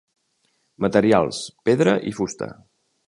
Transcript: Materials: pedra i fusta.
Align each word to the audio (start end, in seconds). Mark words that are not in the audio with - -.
Materials: 0.85 1.43
pedra 1.69 1.95
i 2.13 2.15
fusta. 2.21 2.49